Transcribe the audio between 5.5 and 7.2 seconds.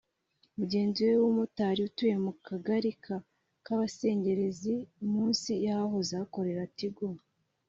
y’ahahoze hakorera Tigo